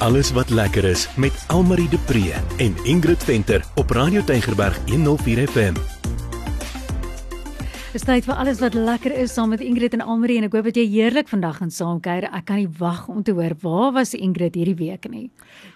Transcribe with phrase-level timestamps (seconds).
[0.00, 5.48] Alles wat lekker is met Almarie de Pre en Ingrid Venter op Radio Tygerberg 104
[5.48, 5.99] FM.
[7.90, 10.68] Dis tyd vir alles wat lekker is saam met Ingrid en Almarie en ek hoop
[10.68, 12.28] dat jy heerlik vandag gaan saamkuier.
[12.30, 15.24] Ek kan nie wag om te hoor waar was Ingrid hierdie week nie.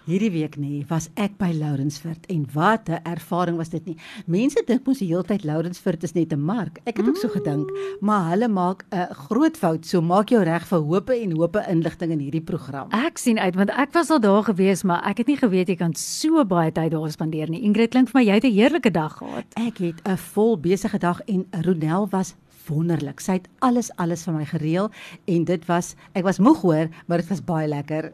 [0.07, 3.97] Hierdie week nie, was ek by Lourensfort en wat 'n ervaring was dit nie.
[4.27, 6.79] Mense dink mos die hele tyd Lourensfort is net 'n mark.
[6.87, 7.69] Ek het ook so gedink,
[8.01, 9.85] maar hulle maak 'n groot fout.
[9.85, 12.93] So maak jou reg vir hope en hope inligting in hierdie program.
[12.93, 15.77] Ek sien uit want ek was al daar gewees, maar ek het nie geweet jy
[15.77, 17.63] kan so baie tyd daar spandeer nie.
[17.63, 19.45] Ingrid klink vir my jy het 'n heerlike dag gehad.
[19.57, 22.35] Ek het 'n vol besige dag en Ronel was
[22.69, 23.21] wonderlik.
[23.21, 24.91] Sy het alles alles vir my gereël
[25.31, 28.13] en dit was ek was moeg hoor, maar dit was baie lekker.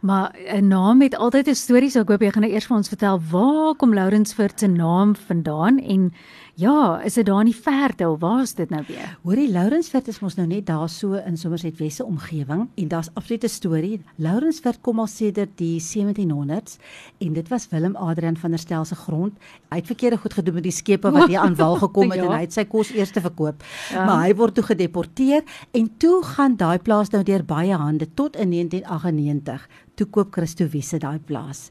[0.00, 2.76] Maar 'n naam het altyd 'n storie, so ek hoop jy gaan nou eers vir
[2.76, 6.12] ons vertel waar kom Lourensfort se naam vandaan en
[6.54, 9.16] Ja, is dit daar in die verte of waar is dit nou weer?
[9.22, 13.48] Hoorie Lourensfort is mos nou net daar so in Somerset Wesse omgewing en daar's absolute
[13.50, 13.98] storie.
[14.22, 16.76] Lourensfort kom al sedert die 1700s
[17.18, 19.34] en dit was Willem Adrian van der Stel se grond.
[19.72, 22.28] Hy het verkeerde goed gedoen met die skepe wat hier aan wal gekom het ja.
[22.28, 23.66] en hy het sy kos eers te verkoop.
[23.90, 24.04] Ja.
[24.06, 25.42] Maar hy word toe gedeporteer
[25.74, 30.66] en toe gaan daai plaas nou deur baie hande tot in 1998 toe koop Christo
[30.70, 31.70] Wiese daai plaas.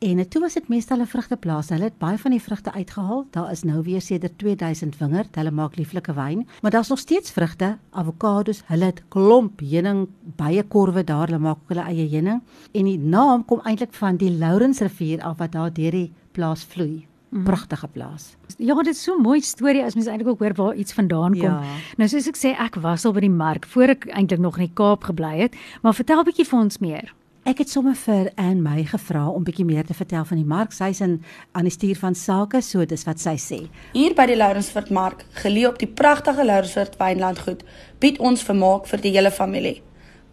[0.00, 1.68] En toe was dit meestal 'n vrugteplaas.
[1.68, 3.26] Hulle het baie van die vrugte uitgehaal.
[3.30, 5.34] Daar is nou weer sedert 2000 wingerd.
[5.34, 8.62] Hulle maak lieflike wyn, maar daar's nog steeds vrugte, avokados.
[8.66, 11.26] Hulle het klomp heuning, baie korwe daar.
[11.26, 12.42] Hulle maak hulle eie heuning.
[12.72, 17.06] En die naam kom eintlik van die Lourensrivier af wat daar deur die plaas vloei.
[17.32, 17.44] Mhm.
[17.44, 18.36] Pragtige plaas.
[18.58, 21.32] Ja, dit is so 'n mooi storie as mens eintlik ook hoor waar iets vandaan
[21.32, 21.40] kom.
[21.40, 21.62] Ja.
[21.96, 24.66] Nou soos ek sê, ek was al by die mark voor ek eintlik nog in
[24.66, 27.14] die Kaap gebly het, maar vertel 'n bietjie vir ons meer.
[27.42, 30.70] Ek het sommer vir Anne my gevra om bietjie meer te vertel van die mark.
[30.70, 31.16] Sy's in
[31.58, 33.58] aan die stuur van sake, so dis wat sy sê.
[33.96, 37.64] Hier by die Lourensfort mark, geleë op die pragtige Lourensfort wynlandgoed,
[37.98, 39.80] bied ons vermaak vir die hele familie.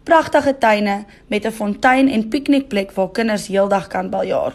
[0.06, 4.54] Pragtige tuine met 'n fontein en piknikplek waar kinders heeldag kan baljaar.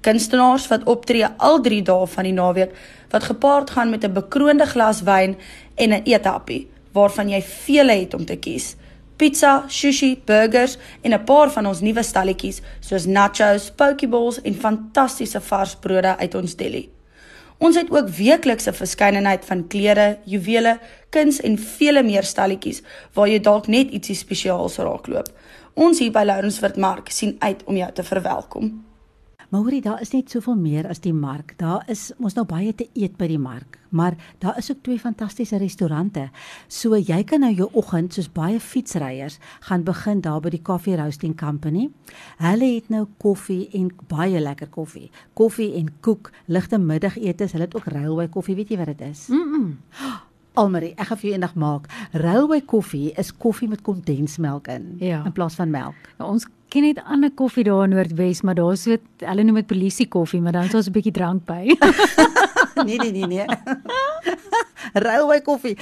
[0.00, 2.72] Kunstenaars wat optree al 3 dae van die naweek
[3.10, 5.36] wat gepaard gaan met 'n bekroonde glas wyn
[5.76, 8.76] en 'n eethappie waarvan jy vele het om te kies
[9.20, 15.40] pizza, sushi, burgers en 'n paar van ons nuwe stalletjies soos nachos, pokeballs en fantastiese
[15.40, 16.88] vars brode uit ons deli.
[17.58, 20.78] Ons het ook weekliks 'n verskeidenheid van klere, juwele,
[21.10, 22.82] kuns en vele meer stalletjies
[23.12, 25.28] waar jy dalk net ietsie spesiaals raakloop.
[25.74, 28.89] Ons hier by Lourensfort Mark sien uit om jou te verwelkom.
[29.50, 31.56] Maar hoorie, daar is net soveel meer as die mark.
[31.58, 35.00] Daar is ons nou baie te eet by die mark, maar daar is ook twee
[35.02, 36.28] fantastiese restaurante.
[36.70, 40.94] So jy kan nou jou oggend soos baie fietsryers gaan begin daar by die Coffee
[40.94, 41.88] Roasting Company.
[42.38, 45.10] Hulle het nou koffie en baie lekker koffie.
[45.34, 47.50] Koffie en koek, ligte middagete.
[47.50, 49.26] Hulle het ook railway koffie, weet jy wat dit is?
[49.34, 49.46] Mm.
[49.50, 49.78] -mm.
[50.58, 51.84] Almarie, ek gaan vir jou eendag maak.
[52.12, 55.22] Railway koffie is koffie met kondensmelk in ja.
[55.24, 56.08] in plaas van melk.
[56.18, 59.68] Ja, ons ken net ander koffie daar in Noordwes, maar daar so hulle noem dit
[59.70, 61.76] polisie koffie, maar dan is ons 'n bietjie drank by.
[62.86, 63.46] nee nee nee nee.
[65.06, 65.76] Railway koffie.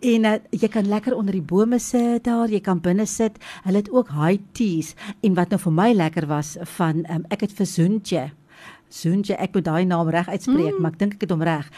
[0.00, 3.38] En uh, jy kan lekker onder die bome sit daar, jy kan binne sit.
[3.64, 7.40] Hulle het ook high teas en wat nou vir my lekker was van um, ek
[7.40, 8.30] het vir Zoentjie
[8.92, 10.82] Soonje, ek moet daai naam reg uitspreek, mm.
[10.84, 11.68] maar ek dink ek het hom reg.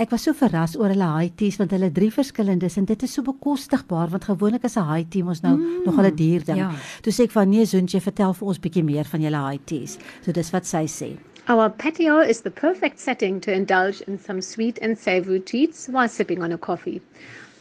[0.00, 3.16] Ek was so verras oor hulle high teas want hulle drie verskillendes en dit is
[3.16, 5.82] so bekostigbaar want gewoonlik is 'n high tea ons nou mm.
[5.84, 6.58] nog 'n duur ding.
[6.58, 6.70] Ja.
[7.02, 9.98] Toe sê ek van nee Soonje, vertel vir ons bietjie meer van julle high teas.
[10.22, 11.16] So dis wat sy sê.
[11.48, 16.08] Our patio is the perfect setting to indulge in some sweet and savory treats while
[16.08, 17.00] sipping on a coffee.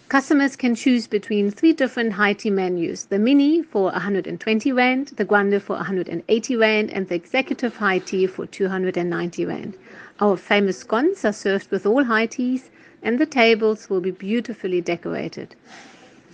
[0.09, 5.23] Customers can choose between three different high tea menus the mini for 120 Rand, the
[5.23, 9.77] grande for 180 Rand, and the executive high tea for 290 Rand.
[10.19, 12.71] Our famous scones are served with all high teas,
[13.03, 15.55] and the tables will be beautifully decorated.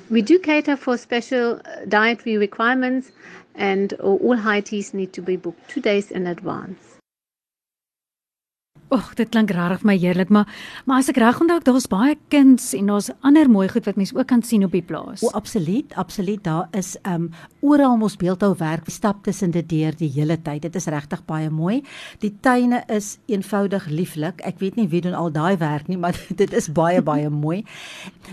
[0.10, 3.12] We do cater for special uh, dietary requirements,
[3.56, 6.95] and all high teas need to be booked two days in advance.
[8.96, 10.48] Och, dit klink regtig my heerlik, maar
[10.88, 14.16] maar as ek reg onthou, daar's baie kuns en daar's ander mooi goed wat mense
[14.16, 15.24] ook kan sien op die plaas.
[15.26, 16.40] O, absoluut, absoluut.
[16.46, 17.26] Daar is um
[17.60, 18.88] oral mos beeldhou werk.
[18.88, 20.62] Stap tussen dit deur die hele tyd.
[20.64, 21.82] Dit is regtig baie mooi.
[22.24, 24.40] Die tuine is eenvoudig lieflik.
[24.48, 27.66] Ek weet nie wie doen al daai werk nie, maar dit is baie baie mooi.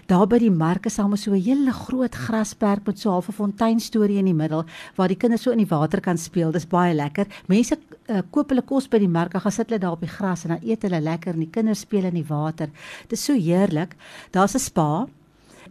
[0.07, 3.33] Daar by die mark is almal so 'n hele groot grasperk met so 'n halfe
[3.33, 6.53] fontein storie in die middel waar die kinders so in die water kan speel.
[6.53, 7.27] Dis baie lekker.
[7.49, 10.45] Mense uh, koop hulle kos by die mark, gaan sit hulle daar op die gras
[10.45, 12.71] en dan eet hulle lekker en die kinders speel in die water.
[13.09, 13.97] Dit is so heerlik.
[14.31, 15.07] Daar's 'n spa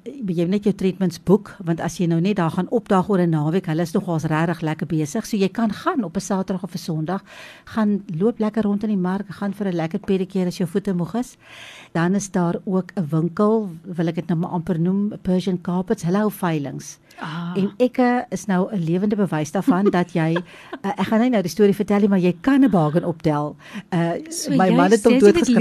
[0.01, 3.30] jy net jou treatments boek want as jy nou net daar gaan opdaag oor 'n
[3.30, 5.25] naweek, hulle is nogals regtig lekker besig.
[5.25, 7.24] So jy kan gaan op 'n Saterdag of 'n Sondag,
[7.66, 10.94] gaan loop lekker rond in die mark, gaan vir 'n lekker pedikeer as jou voete
[10.94, 11.38] moeg is.
[11.94, 16.04] Dan is daar ook 'n winkel, wil ek dit nou maar amper noem, Persian Carpets,
[16.04, 16.98] hulle hou veilinge.
[17.19, 17.53] Ah.
[17.55, 17.97] En ek
[18.29, 21.75] is nou 'n lewende bewys daarvan dat jy uh, ek gaan net nou die storie
[21.75, 23.55] vertel nie, maar jy kan 'n bargain optel.
[23.89, 25.55] Uh so my man het hom doodgeskryf.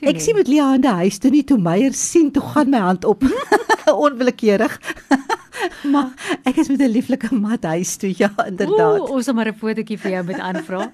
[0.00, 2.78] Ek sien met Lia aan die huis toe nie toe Meyer sien toe gaan my
[2.78, 3.22] hand op
[4.06, 4.80] onwillekeurig.
[5.90, 9.00] Maar ek is met 'n lieflike mat huis toe ja inderdaad.
[9.00, 10.92] Ooh, ons het maar 'n fotootjie vir jou met aanvra.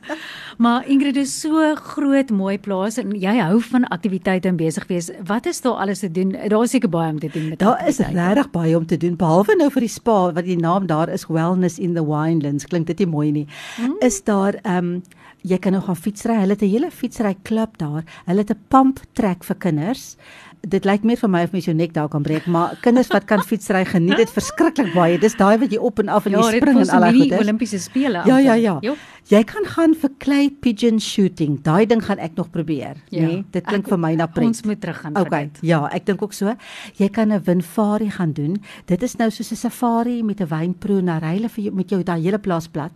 [0.64, 5.10] maar Ingrid is so groot mooi plaas en jy hou van aktiwiteite en besig wees.
[5.24, 6.36] Wat is daar alles te doen?
[6.48, 9.16] Daar is seker baie om te doen met Daar is regtig baie om te doen
[9.16, 12.64] behalwe nou vir die spa wat die naam daar is Wellness in the Winelands.
[12.64, 13.46] Klink dit nie mooi nie?
[13.80, 13.96] Mm.
[14.00, 15.02] Is daar ehm um,
[15.46, 16.34] jy kan nou gaan fietsry.
[16.40, 18.04] Hulle het 'n hele fietsry klub daar.
[18.26, 20.16] Hulle het 'n pump trek vir kinders
[20.60, 23.26] dit lyk meer vir my of mens jou nek daar kan breek, maar kinders wat
[23.30, 25.18] kan fietsry geniet dit verskriklik baie.
[25.20, 27.30] Dis daai wat jy op en af en jy ja, spring en al daai goeie.
[27.30, 28.24] Ja, Olimpiese spele.
[28.26, 28.78] Ja, ja, ja.
[28.82, 28.96] Jo.
[29.28, 31.58] Jy kan gaan vir clay pigeon shooting.
[31.64, 33.20] Daai ding gaan ek nog probeer, ja.
[33.20, 33.26] nê?
[33.26, 34.48] Nee, dit klink ek, vir my na pret.
[34.48, 35.28] Ons moet terug gaan okay.
[35.28, 35.60] vir dit.
[35.68, 36.54] Ja, ek dink ook so.
[36.96, 38.56] Jy kan 'n windfari gaan doen.
[38.86, 42.02] Dit is nou soos 'n safari met 'n wynproe na ryle vir jou met jou
[42.02, 42.92] daai hele plaas plat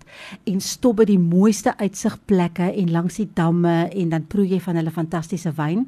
[0.46, 4.76] en stop by die mooiste uitsigplekke en langs die damme en dan proe jy van
[4.76, 5.86] hulle fantastiese wyn.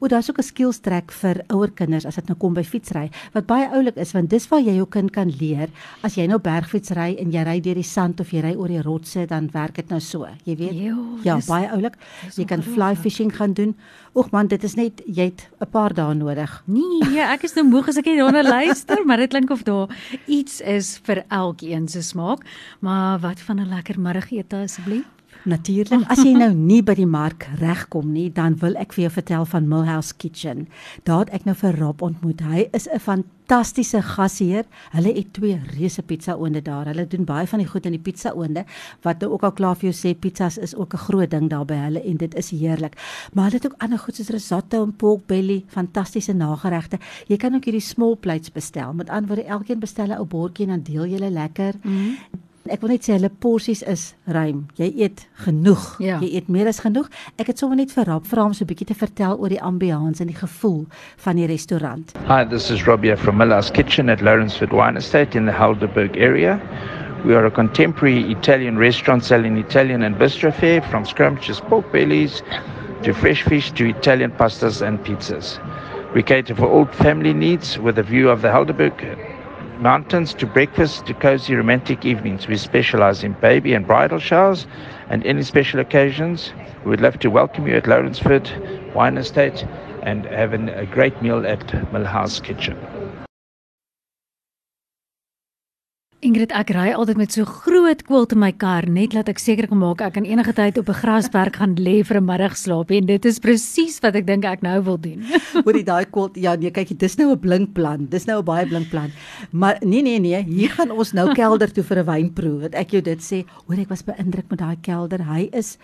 [0.00, 3.10] O, daar's ook 'n skills trek vir ouer kinders as dit nou kom by fietsry,
[3.32, 5.68] wat baie oulik is want dis waar jy jou kind kan leer.
[6.02, 8.82] As jy nou bergfietsry en jy ry deur die sand of jy ry oor die
[8.82, 10.26] rotse, dan werk dit nou so.
[10.44, 10.72] Jy weet.
[10.72, 11.96] Jo, ja, dis, baie oulik.
[12.36, 13.74] Jy kan fly fishing gaan doen.
[14.14, 16.62] Oek man, dit is net jy het 'n paar dae nodig.
[16.66, 19.88] Nee, ek is nou moeg as ek hier daarna luister, maar dit klink of daar
[20.26, 22.44] iets is vir elkeen se smaak.
[22.80, 25.13] Maar wat van 'n lekker middagete asseblief?
[25.44, 29.10] Natuurlik, as jy nou nie by die mark regkom nie, dan wil ek vir jou
[29.18, 30.62] vertel van Millhouse Kitchen.
[31.04, 32.40] Daar het ek nou vir Rob ontmoet.
[32.40, 34.64] Hy is 'n fantastiese gasheer.
[34.92, 36.86] Hulle het twee reuse pizza oonde daar.
[36.86, 38.64] Hulle doen baie van die goed in die pizza oonde
[39.02, 41.66] wat nou ook al klaar vir jou sê pizzas is ook 'n groot ding daar
[41.66, 42.96] by hulle en dit is heerlik.
[43.32, 46.98] Maar hulle het ook ander goed soos risotto en pork belly, fantastiese nageregte.
[47.26, 48.92] Jy kan ook hierdie small plates bestel.
[48.92, 51.74] Met ander woorde, elkeen bestel 'n ou bordjie en dan deel jy lekker.
[51.82, 52.16] Mm -hmm.
[52.64, 54.62] Ek wil net sê hulle porsies is ruim.
[54.80, 55.82] Jy eet genoeg.
[56.00, 56.16] Ja.
[56.22, 57.10] Jy eet meer as genoeg.
[57.36, 59.60] Ek het sommer net vir Rob vra om so 'n bietjie te vertel oor die
[59.60, 60.86] ambiance en die gevoel
[61.26, 62.14] van die restaurant.
[62.26, 66.58] Hi, this is Robbie from Miller's Kitchen at Lawrenceford Wine Estate in the Helderberg area.
[67.26, 72.42] We are a contemporary Italian restaurant selling Italian and bistro fare from scrumptious pork bellies
[73.02, 75.60] to fresh fish to Italian pastas and pizzas.
[76.14, 79.33] We cater for all family needs with a view of the Helderberg
[79.78, 82.46] mountains to breakfast to cozy romantic evenings.
[82.46, 84.66] We specialize in baby and bridal showers
[85.08, 86.52] and any special occasions.
[86.84, 89.64] We would love to welcome you at Lawrenceford Wine Estate
[90.02, 93.03] and have an, a great meal at Millhouse Kitchen.
[96.24, 99.66] Ingrid, ek ry altyd met so groot koel te my kar net laat ek seker
[99.68, 103.04] kan maak ek kan enige tyd op 'n grasberg gaan lê vir 'n middagslaap en
[103.06, 105.20] dit is presies wat ek dink ek nou wil doen.
[105.66, 108.06] Hoorie daai koel ja nee kyk dis nou 'n blink plan.
[108.08, 109.12] Dis nou 'n baie blink plan.
[109.52, 112.60] Maar nee nee nee, hier gaan ons nou kelder toe vir 'n wynproe.
[112.60, 115.20] Wat ek jou dit sê, hoor ek was beïndruk met daai kelder.
[115.28, 115.76] Hy is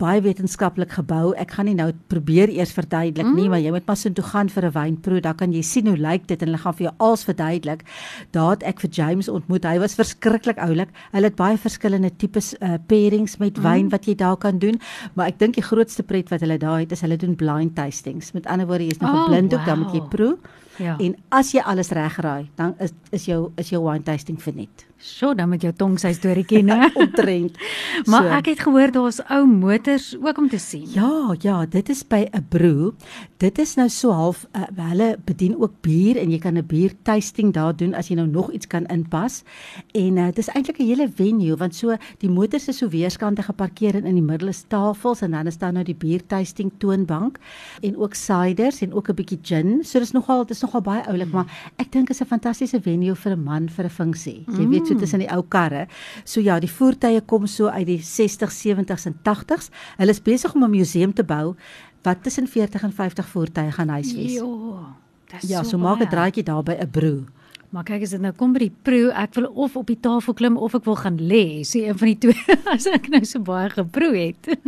[0.00, 1.32] baie wetenskaplik gebou.
[1.38, 3.36] Ek gaan nie nou probeer eers verduidelik mm.
[3.36, 5.86] nie, maar jy moet maar so toe gaan vir 'n wynproe, dan kan jy sien
[5.86, 7.84] hoe lyk dit en hulle gaan vir jou alles verduidelik.
[8.30, 9.64] Daar het ek vir James ontmoet.
[9.64, 10.88] Hy was verskriklik oulik.
[11.12, 13.62] Hulle het baie verskillende tipes uh, pairings met mm.
[13.62, 14.80] wyn wat jy daar kan doen,
[15.14, 18.32] maar ek dink die grootste pret wat hulle daar het is hulle doen blind tastings.
[18.32, 19.66] Met ander woorde, jy's nog oh, blind ook, wow.
[19.66, 20.36] dan moet jy proe.
[20.82, 20.96] Ja.
[20.98, 24.86] En as jy alles reg raai, dan is is jou is jou wine tasting verniet.
[25.02, 26.86] Sjoe, dan met jou tong sy storie ken, hè?
[26.94, 27.56] Omtrent.
[28.10, 28.34] maar so.
[28.38, 30.84] ek het gehoor daar's ou motors ook om te sien.
[30.94, 32.94] Ja, ja, dit is by 'n broer.
[33.42, 36.94] Dit is nou so half uh, hulle bedien ook bier en jy kan 'n bier
[37.02, 39.42] tasting daar doen as jy nou nog iets kan inpas.
[39.90, 43.42] En uh, dit is eintlik 'n hele venue want so die motors is so weerskante
[43.42, 46.70] geparkeer en in die middel is tafels en dan is daar nou die bier tasting
[46.78, 47.38] toonbank
[47.82, 49.84] en ook ciders en ook 'n bietjie gin.
[49.84, 51.32] So dis nogal dis nogal baie oulik, mm.
[51.32, 54.44] maar ek dink is 'n fantastiese venue vir 'n man vir 'n funksie.
[54.48, 54.70] Jy mm.
[54.70, 55.86] weet so tussen die ou karre.
[56.24, 59.70] So ja, die voertuie kom so uit die 60s, 70s en 80s.
[59.98, 61.54] Hulle is besig om 'n museum te bou
[62.02, 64.32] wat tussen 40 en 50 voertuie gaan huisves.
[64.32, 64.96] Ja.
[65.32, 67.24] Dis ja, so, so maak 'n draaitjie daar by 'n broer.
[67.72, 70.34] Maar kyk as dit nou kom by die proe, ek wil of op die tafel
[70.36, 73.40] klim of ek wil gaan lê, sê een van die twee as ek nou so
[73.40, 74.58] baie geproe het.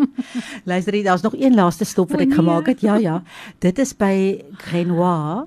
[0.64, 2.38] Luister, daar's nog een laaste stop wat ek nee.
[2.40, 2.80] gemaak het.
[2.80, 3.22] Ja, ja.
[3.60, 5.44] Dit is by Grenoir.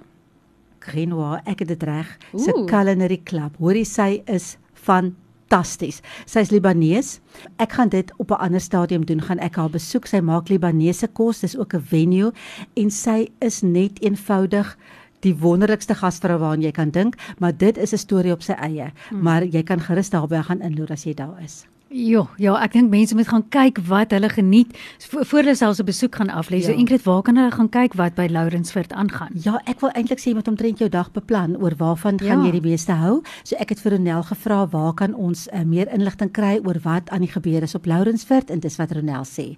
[0.87, 2.09] Grenoir, ek het dit reg.
[2.35, 3.57] Se culinary club.
[3.61, 6.01] Hoorie sy is fantasties.
[6.25, 7.19] Sy's Libanees.
[7.61, 9.21] Ek gaan dit op 'n ander stadium doen.
[9.21, 10.05] Gaan ek haar besoek.
[10.05, 11.39] Sy maak Libanese kos.
[11.39, 12.31] Dis ook 'n venue
[12.75, 14.77] en sy is net eenvoudig
[15.19, 18.91] die wonderlikste gasvrou waaraan jy kan dink, maar dit is 'n storie op sy eie.
[19.09, 19.21] Hmm.
[19.21, 21.65] Maar jy kan gerus daarby gaan inloer as jy daar is.
[21.89, 24.73] Ja, ja, ek dink mense moet gaan kyk wat hulle geniet
[25.07, 26.59] voor hulle selfs 'n besoek gaan aflê.
[26.59, 26.63] Ja.
[26.63, 29.29] So Ingrid, waar kan hulle gaan kyk wat by Lourensfort aangaan?
[29.33, 32.25] Ja, ek wil eintlik sê met omtrent jou dag beplan oor waarvan ja.
[32.27, 33.21] gaan jy die meeste hou.
[33.43, 37.09] So ek het vir Ronel gevra waar kan ons uh, meer inligting kry oor wat
[37.09, 39.55] aan die gebeur is op Lourensfort en dis wat Ronel sê.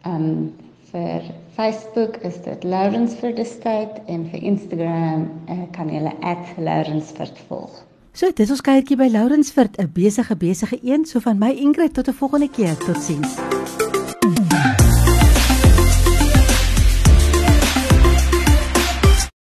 [0.02, 0.54] Ehm um,
[0.92, 1.22] vir
[1.56, 6.12] Facebook is dit Lawrence for the State en vir Instagram uh, kan julle
[6.56, 7.82] @lawrenceford volg.
[8.12, 11.04] So, dit is ons kuiertjie by Lawrenceford, 'n besige besige een.
[11.04, 12.76] So van my Ingrid tot 'n volgende keer.
[12.76, 13.36] Totsiens.